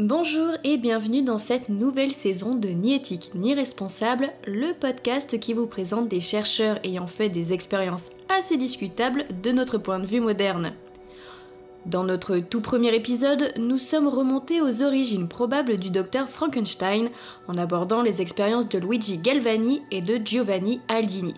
[0.00, 5.54] Bonjour et bienvenue dans cette nouvelle saison de Ni éthique ni responsable, le podcast qui
[5.54, 10.18] vous présente des chercheurs ayant fait des expériences assez discutables de notre point de vue
[10.18, 10.72] moderne.
[11.86, 17.08] Dans notre tout premier épisode, nous sommes remontés aux origines probables du docteur Frankenstein
[17.46, 21.34] en abordant les expériences de Luigi Galvani et de Giovanni Aldini.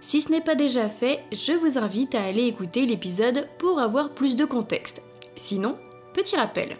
[0.00, 4.10] Si ce n'est pas déjà fait, je vous invite à aller écouter l'épisode pour avoir
[4.10, 5.02] plus de contexte.
[5.34, 5.76] Sinon,
[6.14, 6.76] petit rappel.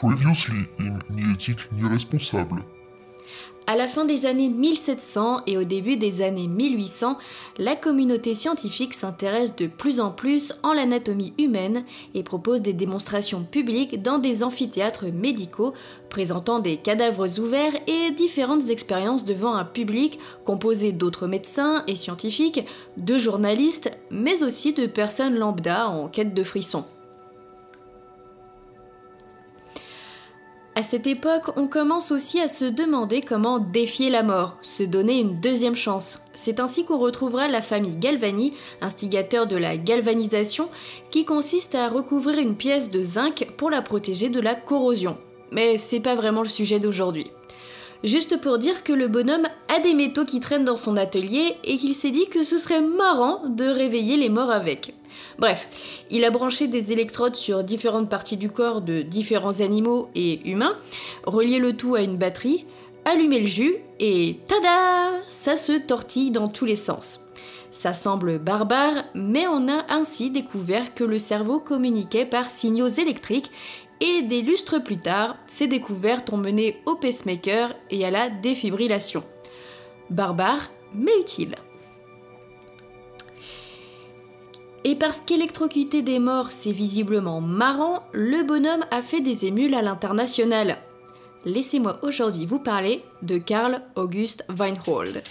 [0.00, 0.68] Previously.
[3.66, 7.18] À la fin des années 1700 et au début des années 1800,
[7.58, 11.84] la communauté scientifique s'intéresse de plus en plus en l'anatomie humaine
[12.14, 15.74] et propose des démonstrations publiques dans des amphithéâtres médicaux
[16.10, 22.64] présentant des cadavres ouverts et différentes expériences devant un public composé d'autres médecins et scientifiques,
[22.98, 26.84] de journalistes, mais aussi de personnes lambda en quête de frissons.
[30.78, 35.18] À cette époque, on commence aussi à se demander comment défier la mort, se donner
[35.18, 36.20] une deuxième chance.
[36.34, 40.68] C'est ainsi qu'on retrouvera la famille Galvani, instigateur de la galvanisation,
[41.10, 45.18] qui consiste à recouvrir une pièce de zinc pour la protéger de la corrosion.
[45.50, 47.28] Mais c'est pas vraiment le sujet d'aujourd'hui.
[48.04, 51.76] Juste pour dire que le bonhomme a des métaux qui traînent dans son atelier et
[51.78, 54.94] qu'il s'est dit que ce serait marrant de réveiller les morts avec.
[55.38, 60.48] Bref, il a branché des électrodes sur différentes parties du corps de différents animaux et
[60.48, 60.76] humains,
[61.24, 62.66] relié le tout à une batterie,
[63.04, 67.20] allumé le jus et tada Ça se tortille dans tous les sens.
[67.70, 73.50] Ça semble barbare, mais on a ainsi découvert que le cerveau communiquait par signaux électriques
[74.00, 79.24] et des lustres plus tard, ces découvertes ont mené au pacemaker et à la défibrillation.
[80.10, 81.54] Barbare, mais utile.
[84.84, 89.82] Et parce qu'électrocuter des morts c'est visiblement marrant, le bonhomme a fait des émules à
[89.82, 90.78] l'international.
[91.44, 95.22] Laissez-moi aujourd'hui vous parler de Karl August Weinhold.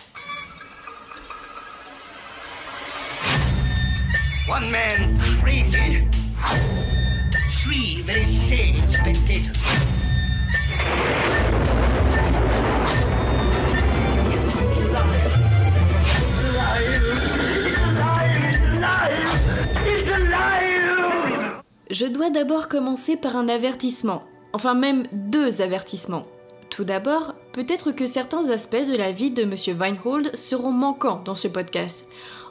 [21.89, 24.23] Je dois d'abord commencer par un avertissement,
[24.54, 26.28] enfin même deux avertissements.
[26.70, 29.55] Tout d'abord, peut-être que certains aspects de la vie de M.
[29.79, 32.05] Weinhold seront manquants dans ce podcast.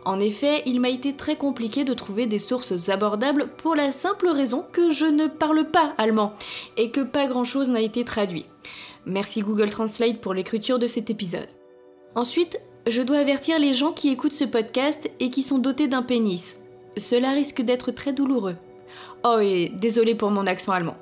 [0.04, 4.26] En effet, il m'a été très compliqué de trouver des sources abordables pour la simple
[4.26, 6.32] raison que je ne parle pas allemand
[6.76, 8.46] et que pas grand-chose n'a été traduit.
[9.04, 11.46] Merci Google Translate pour l'écriture de cet épisode.
[12.16, 16.02] Ensuite, je dois avertir les gens qui écoutent ce podcast et qui sont dotés d'un
[16.02, 16.62] pénis.
[16.96, 18.56] Cela risque d'être très douloureux.
[19.22, 20.96] Oh et désolé pour mon accent allemand.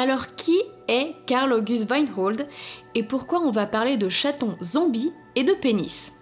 [0.00, 2.46] Alors qui est Karl August Weinhold
[2.94, 6.20] et pourquoi on va parler de chatons zombies et de pénis?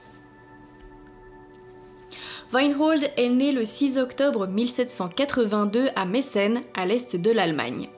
[2.54, 7.90] Weinhold est né le 6 octobre 1782 à Meissen, à l'est de l'Allemagne.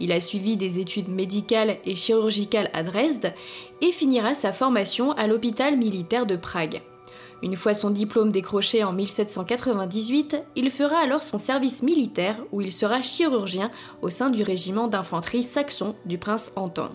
[0.00, 3.34] Il a suivi des études médicales et chirurgicales à Dresde
[3.82, 6.80] et finira sa formation à l'hôpital militaire de Prague.
[7.42, 12.72] Une fois son diplôme décroché en 1798, il fera alors son service militaire où il
[12.72, 13.70] sera chirurgien
[14.00, 16.88] au sein du régiment d'infanterie saxon du prince Anton.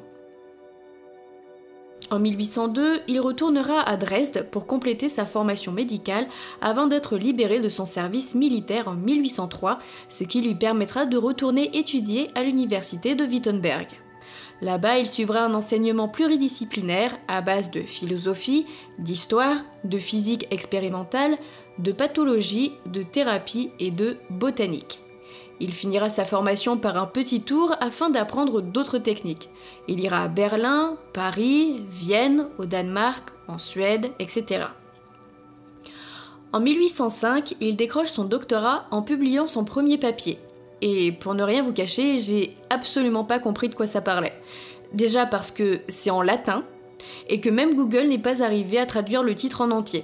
[2.09, 6.27] En 1802, il retournera à Dresde pour compléter sa formation médicale
[6.59, 9.79] avant d'être libéré de son service militaire en 1803,
[10.09, 13.87] ce qui lui permettra de retourner étudier à l'université de Wittenberg.
[14.61, 18.67] Là-bas, il suivra un enseignement pluridisciplinaire à base de philosophie,
[18.99, 21.37] d'histoire, de physique expérimentale,
[21.79, 24.99] de pathologie, de thérapie et de botanique.
[25.59, 29.49] Il finira sa formation par un petit tour afin d'apprendre d'autres techniques.
[29.87, 34.65] Il ira à Berlin, Paris, Vienne, au Danemark, en Suède, etc.
[36.53, 40.39] En 1805, il décroche son doctorat en publiant son premier papier,
[40.81, 44.33] et pour ne rien vous cacher, j'ai absolument pas compris de quoi ça parlait.
[44.93, 46.63] Déjà parce que c'est en latin,
[47.29, 50.03] et que même Google n'est pas arrivé à traduire le titre en entier.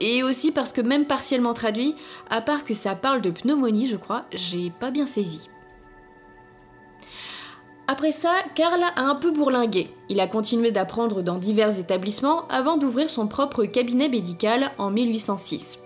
[0.00, 1.94] Et aussi parce que même partiellement traduit,
[2.30, 5.48] à part que ça parle de pneumonie, je crois, j'ai pas bien saisi.
[7.88, 9.90] Après ça, Karl a un peu bourlingué.
[10.08, 15.80] Il a continué d'apprendre dans divers établissements avant d'ouvrir son propre cabinet médical en 1806.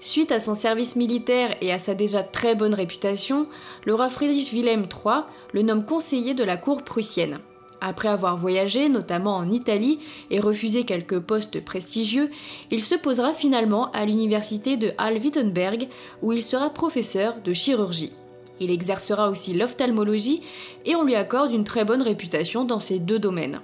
[0.00, 3.48] Suite à son service militaire et à sa déjà très bonne réputation,
[3.84, 5.22] le roi Friedrich Wilhelm III
[5.52, 7.40] le nomme conseiller de la cour prussienne.
[7.80, 9.98] Après avoir voyagé, notamment en Italie,
[10.30, 12.30] et refusé quelques postes prestigieux,
[12.70, 15.88] il se posera finalement à l'université de Halle-Wittenberg,
[16.22, 18.12] où il sera professeur de chirurgie.
[18.60, 20.42] Il exercera aussi l'ophtalmologie
[20.84, 23.60] et on lui accorde une très bonne réputation dans ces deux domaines.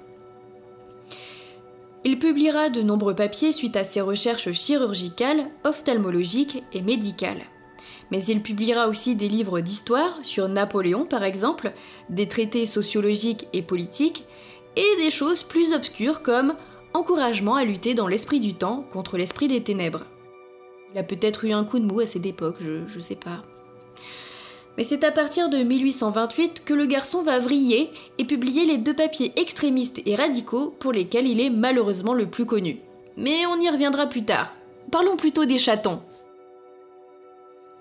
[2.05, 7.43] Il publiera de nombreux papiers suite à ses recherches chirurgicales, ophtalmologiques et médicales.
[8.11, 11.73] Mais il publiera aussi des livres d'histoire sur Napoléon par exemple,
[12.11, 14.27] des traités sociologiques et politiques,
[14.77, 16.55] et des choses plus obscures comme
[16.93, 20.06] encouragement à lutter dans l'esprit du temps contre l'esprit des ténèbres.
[20.93, 23.43] Il a peut-être eu un coup de mou à cette époque, je, ne sais pas.
[24.76, 28.94] Mais c'est à partir de 1828 que le garçon va vriller et publier les deux
[28.94, 32.81] papiers extrémistes et radicaux pour lesquels il est malheureusement le plus connu.
[33.17, 34.53] Mais on y reviendra plus tard.
[34.91, 36.00] Parlons plutôt des chatons.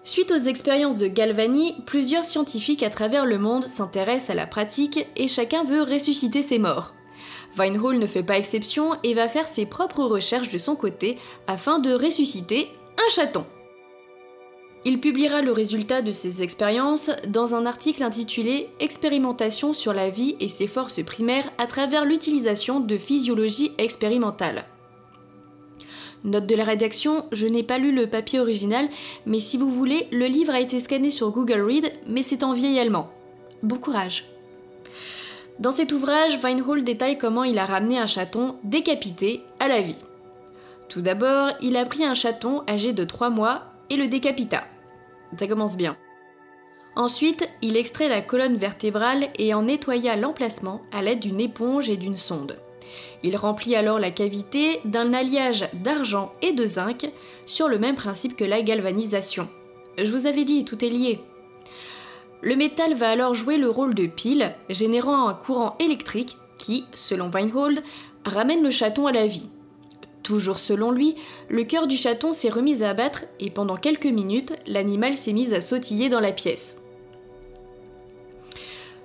[0.04, 5.07] Suite aux expériences de Galvani, plusieurs scientifiques à travers le monde s'intéressent à la pratique
[5.16, 6.94] et chacun veut ressusciter ses morts.
[7.56, 11.18] Vinehall ne fait pas exception et va faire ses propres recherches de son côté
[11.48, 12.68] afin de ressusciter
[12.98, 13.46] un chaton.
[14.85, 20.35] Il publiera le résultat de ses expériences dans un article intitulé Expérimentation sur la vie
[20.41, 24.65] et ses forces primaires à travers l'utilisation de physiologie expérimentale.
[26.25, 28.89] Note de la rédaction, je n'ai pas lu le papier original,
[29.25, 32.53] mais si vous voulez, le livre a été scanné sur Google Read, mais c'est en
[32.53, 33.09] vieil allemand.
[33.62, 34.25] Bon courage.
[35.59, 39.95] Dans cet ouvrage, Weinhold détaille comment il a ramené un chaton décapité à la vie.
[40.89, 44.63] Tout d'abord, il a pris un chaton âgé de 3 mois et le décapita.
[45.38, 45.97] Ça commence bien.
[46.95, 51.97] Ensuite, il extrait la colonne vertébrale et en nettoya l'emplacement à l'aide d'une éponge et
[51.97, 52.57] d'une sonde.
[53.24, 57.09] Il remplit alors la cavité d'un alliage d'argent et de zinc
[57.45, 59.47] sur le même principe que la galvanisation.
[59.97, 61.19] Je vous avais dit, tout est lié.
[62.41, 67.31] Le métal va alors jouer le rôle de pile, générant un courant électrique qui, selon
[67.31, 67.81] Weinhold,
[68.25, 69.50] ramène le chaton à la vie.
[70.24, 71.16] Toujours selon lui,
[71.50, 75.54] le cœur du chaton s'est remis à battre et pendant quelques minutes, l'animal s'est mis
[75.54, 76.78] à sautiller dans la pièce.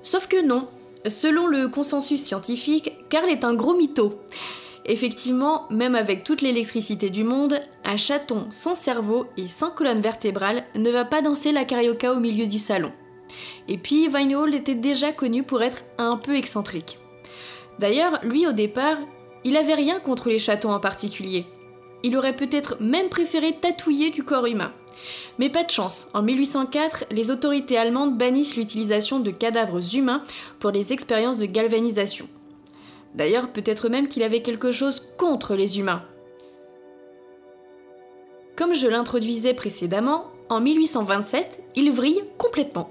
[0.04, 0.66] Sauf que non,
[1.06, 4.20] selon le consensus scientifique, Karl est un gros mytho.
[4.86, 10.64] Effectivement, même avec toute l'électricité du monde, un chaton sans cerveau et sans colonne vertébrale
[10.76, 12.92] ne va pas danser la carioca au milieu du salon.
[13.66, 16.98] Et puis, Vinehall était déjà connu pour être un peu excentrique.
[17.78, 18.96] D'ailleurs, lui au départ,
[19.48, 21.46] il avait rien contre les chatons en particulier.
[22.02, 24.74] Il aurait peut-être même préféré tatouiller du corps humain.
[25.38, 30.22] Mais pas de chance, en 1804, les autorités allemandes bannissent l'utilisation de cadavres humains
[30.58, 32.28] pour les expériences de galvanisation.
[33.14, 36.04] D'ailleurs, peut-être même qu'il avait quelque chose contre les humains.
[38.54, 42.90] Comme je l'introduisais précédemment, en 1827, il vrille complètement.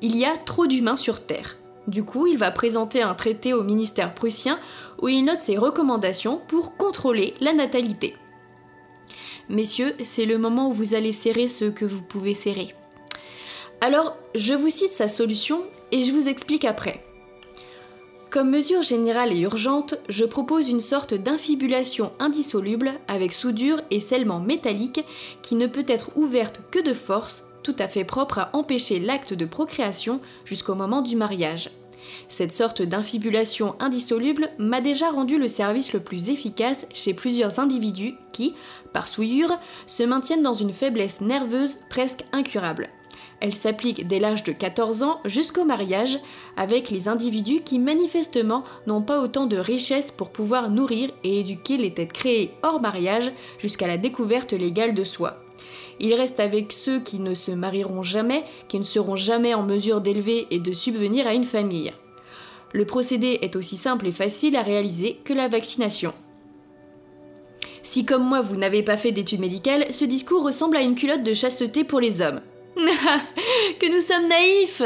[0.00, 1.56] Il y a trop d'humains sur Terre.
[1.88, 4.60] Du coup, il va présenter un traité au ministère prussien
[5.00, 8.14] où il note ses recommandations pour contrôler la natalité.
[9.48, 12.74] Messieurs, c'est le moment où vous allez serrer ce que vous pouvez serrer.
[13.80, 17.02] Alors, je vous cite sa solution et je vous explique après.
[18.28, 24.40] Comme mesure générale et urgente, je propose une sorte d'infibulation indissoluble avec soudure et scellement
[24.40, 25.02] métallique
[25.40, 29.34] qui ne peut être ouverte que de force, tout à fait propre à empêcher l'acte
[29.34, 31.68] de procréation jusqu'au moment du mariage.
[32.26, 38.14] Cette sorte d'infibulation indissoluble m'a déjà rendu le service le plus efficace chez plusieurs individus
[38.32, 38.54] qui,
[38.94, 42.88] par souillure, se maintiennent dans une faiblesse nerveuse presque incurable.
[43.40, 46.18] Elle s'applique dès l'âge de 14 ans jusqu'au mariage
[46.56, 51.76] avec les individus qui manifestement n'ont pas autant de richesse pour pouvoir nourrir et éduquer
[51.76, 55.44] les têtes créées hors mariage jusqu'à la découverte légale de soi.
[56.00, 60.00] Il reste avec ceux qui ne se marieront jamais, qui ne seront jamais en mesure
[60.00, 61.92] d'élever et de subvenir à une famille.
[62.72, 66.12] Le procédé est aussi simple et facile à réaliser que la vaccination.
[67.82, 71.22] Si comme moi vous n'avez pas fait d'études médicales, ce discours ressemble à une culotte
[71.22, 72.40] de chasteté pour les hommes.
[72.76, 74.82] que nous sommes naïfs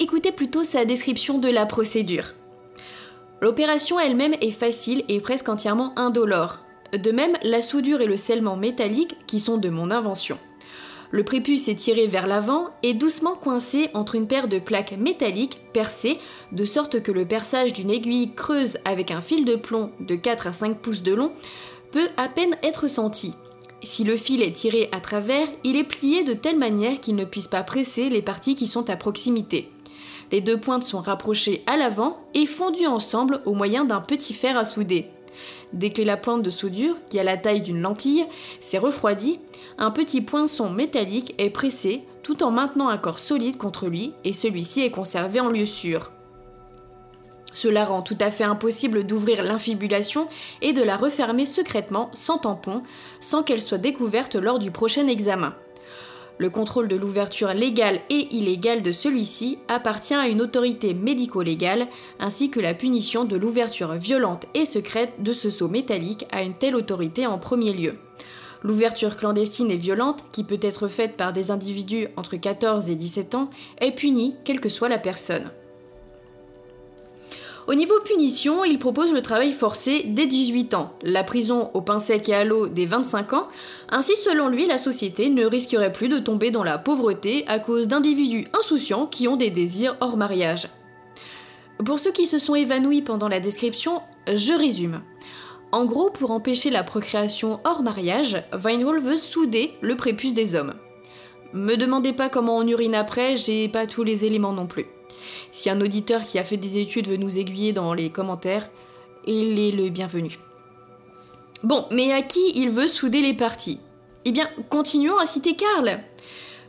[0.00, 2.34] Écoutez plutôt sa description de la procédure.
[3.40, 6.65] L'opération elle-même est facile et presque entièrement indolore.
[6.92, 10.38] De même, la soudure et le scellement métallique qui sont de mon invention.
[11.10, 15.60] Le prépuce est tiré vers l'avant et doucement coincé entre une paire de plaques métalliques
[15.72, 16.18] percées,
[16.52, 20.48] de sorte que le perçage d'une aiguille creuse avec un fil de plomb de 4
[20.48, 21.32] à 5 pouces de long
[21.92, 23.34] peut à peine être senti.
[23.82, 27.24] Si le fil est tiré à travers, il est plié de telle manière qu'il ne
[27.24, 29.70] puisse pas presser les parties qui sont à proximité.
[30.32, 34.56] Les deux pointes sont rapprochées à l'avant et fondues ensemble au moyen d'un petit fer
[34.56, 35.06] à souder.
[35.72, 38.26] Dès que la pointe de soudure, qui a la taille d'une lentille,
[38.60, 39.40] s'est refroidie,
[39.78, 44.32] un petit poinçon métallique est pressé tout en maintenant un corps solide contre lui et
[44.32, 46.10] celui-ci est conservé en lieu sûr.
[47.52, 50.28] Cela rend tout à fait impossible d'ouvrir l'infibulation
[50.60, 52.82] et de la refermer secrètement sans tampon,
[53.18, 55.54] sans qu'elle soit découverte lors du prochain examen.
[56.38, 61.86] Le contrôle de l'ouverture légale et illégale de celui-ci appartient à une autorité médico-légale,
[62.20, 66.54] ainsi que la punition de l'ouverture violente et secrète de ce seau métallique à une
[66.54, 67.94] telle autorité en premier lieu.
[68.62, 73.34] L'ouverture clandestine et violente, qui peut être faite par des individus entre 14 et 17
[73.34, 73.48] ans,
[73.80, 75.50] est punie quelle que soit la personne.
[77.66, 81.98] Au niveau punition, il propose le travail forcé dès 18 ans, la prison au pain
[81.98, 83.48] sec et à l'eau dès 25 ans,
[83.90, 87.88] ainsi selon lui la société ne risquerait plus de tomber dans la pauvreté à cause
[87.88, 90.68] d'individus insouciants qui ont des désirs hors mariage.
[91.84, 94.00] Pour ceux qui se sont évanouis pendant la description,
[94.32, 95.02] je résume.
[95.72, 100.74] En gros, pour empêcher la procréation hors mariage, Vinehall veut souder le prépuce des hommes.
[101.52, 104.86] Me demandez pas comment on urine après, j'ai pas tous les éléments non plus.
[105.52, 108.68] Si un auditeur qui a fait des études veut nous aiguiller dans les commentaires,
[109.26, 110.38] il est le bienvenu.
[111.62, 113.80] Bon, mais à qui il veut souder les parties?
[114.24, 116.00] Eh bien, continuons à citer Karl.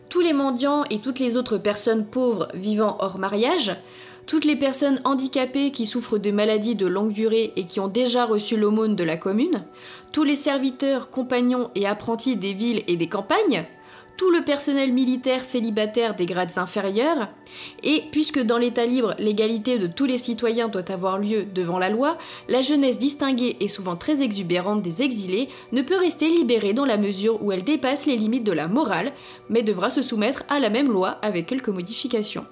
[0.09, 3.75] Tous les mendiants et toutes les autres personnes pauvres vivant hors mariage,
[4.25, 8.25] toutes les personnes handicapées qui souffrent de maladies de longue durée et qui ont déjà
[8.25, 9.63] reçu l'aumône de la commune,
[10.11, 13.65] tous les serviteurs, compagnons et apprentis des villes et des campagnes,
[14.17, 17.29] tout le personnel militaire célibataire des grades inférieurs,
[17.83, 21.89] et puisque dans l'État libre, l'égalité de tous les citoyens doit avoir lieu devant la
[21.89, 22.17] loi,
[22.49, 26.97] la jeunesse distinguée et souvent très exubérante des exilés ne peut rester libérée dans la
[26.97, 29.13] mesure où elle dépasse les limites de la morale,
[29.49, 32.45] mais devra se soumettre à la même loi avec quelques modifications.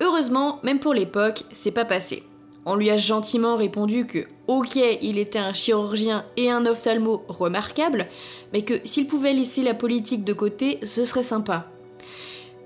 [0.00, 2.22] Heureusement, même pour l'époque, c'est pas passé.
[2.70, 8.08] On lui a gentiment répondu que, ok, il était un chirurgien et un ophtalmo remarquable,
[8.52, 11.70] mais que s'il pouvait laisser la politique de côté, ce serait sympa.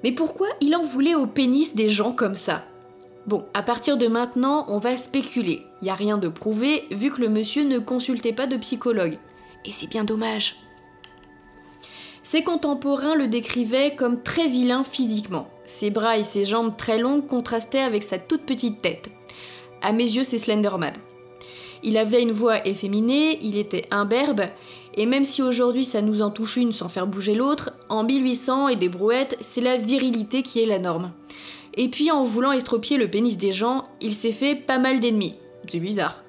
[0.02, 2.64] Mais pourquoi il en voulait au pénis des gens comme ça?
[3.28, 5.62] Bon, à partir de maintenant, on va spéculer.
[5.82, 9.18] Y a rien de prouvé, vu que le monsieur ne consultait pas de psychologue.
[9.64, 10.56] Et c'est bien dommage.
[12.24, 15.46] Ses contemporains le décrivaient comme très vilain physiquement.
[15.62, 19.12] Ses bras et ses jambes très longues contrastaient avec sa toute petite tête.
[19.82, 20.94] À mes yeux, c'est Slenderman.
[21.82, 24.42] Il avait une voix efféminée, il était imberbe,
[24.94, 28.68] et même si aujourd'hui ça nous en touche une sans faire bouger l'autre, en 1800
[28.68, 31.12] et des brouettes, c'est la virilité qui est la norme.
[31.74, 35.34] Et puis en voulant estropier le pénis des gens, il s'est fait pas mal d'ennemis.
[35.66, 36.22] C'est bizarre.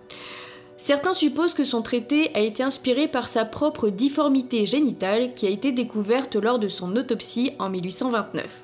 [0.77, 5.49] Certains supposent que son traité a été inspiré par sa propre difformité génitale qui a
[5.49, 8.63] été découverte lors de son autopsie en 1829.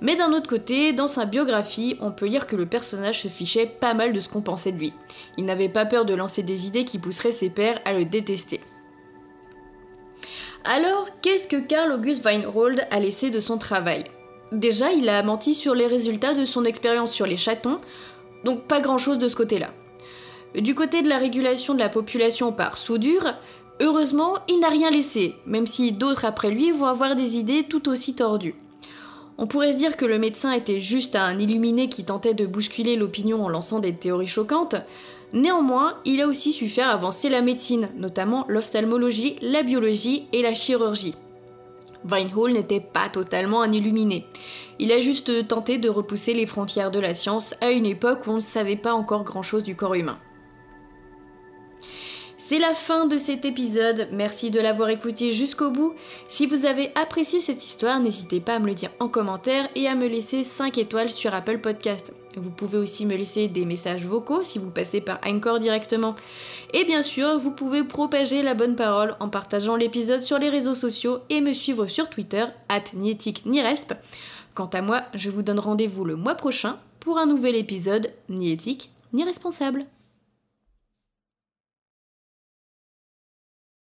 [0.00, 3.66] Mais d'un autre côté, dans sa biographie, on peut lire que le personnage se fichait
[3.66, 4.92] pas mal de ce qu'on pensait de lui.
[5.36, 8.60] Il n'avait pas peur de lancer des idées qui pousseraient ses pairs à le détester.
[10.64, 14.04] Alors, qu'est-ce que Karl August Weinhold a laissé de son travail?
[14.52, 17.80] Déjà, il a menti sur les résultats de son expérience sur les chatons,
[18.44, 19.70] donc pas grand-chose de ce côté-là.
[20.54, 23.34] Du côté de la régulation de la population par soudure,
[23.80, 27.88] heureusement, il n'a rien laissé, même si d'autres après lui vont avoir des idées tout
[27.88, 28.54] aussi tordues.
[29.40, 32.96] On pourrait se dire que le médecin était juste un illuminé qui tentait de bousculer
[32.96, 34.74] l'opinion en lançant des théories choquantes.
[35.32, 40.54] Néanmoins, il a aussi su faire avancer la médecine, notamment l'ophtalmologie, la biologie et la
[40.54, 41.14] chirurgie.
[42.10, 44.26] Weinhall n'était pas totalement un illuminé.
[44.80, 48.30] Il a juste tenté de repousser les frontières de la science à une époque où
[48.30, 50.18] on ne savait pas encore grand-chose du corps humain.
[52.40, 55.94] C'est la fin de cet épisode, merci de l'avoir écouté jusqu'au bout.
[56.28, 59.88] Si vous avez apprécié cette histoire, n'hésitez pas à me le dire en commentaire et
[59.88, 62.14] à me laisser 5 étoiles sur Apple Podcast.
[62.36, 66.14] Vous pouvez aussi me laisser des messages vocaux si vous passez par Anchor directement.
[66.74, 70.76] Et bien sûr, vous pouvez propager la bonne parole en partageant l'épisode sur les réseaux
[70.76, 73.94] sociaux et me suivre sur Twitter, at Niresp.
[74.54, 78.52] Quant à moi, je vous donne rendez-vous le mois prochain pour un nouvel épisode ni
[78.52, 79.86] éthique ni responsable.